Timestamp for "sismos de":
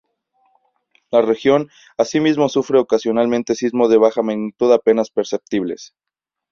3.53-3.97